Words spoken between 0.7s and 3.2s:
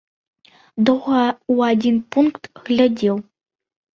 Доўга ў адзін пункт глядзеў.